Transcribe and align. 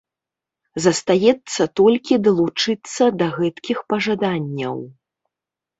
Застаецца 0.85 1.61
толькі 1.81 2.19
далучыцца 2.29 3.03
да 3.21 3.27
гэткіх 3.37 3.77
пажаданняў. 3.95 4.77